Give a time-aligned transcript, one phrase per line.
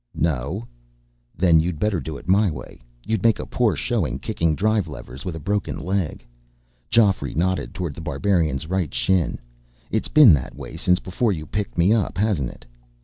[0.15, 0.65] "No."
[1.37, 2.79] "Then you'd better do it my way.
[3.05, 6.25] You'd make a poor showing, kicking drive levers with a broken leg."
[6.89, 9.37] Geoffrey nodded toward The Barbarian's right shin.
[9.91, 12.65] "It's been that way since before you picked me up, hasn't it?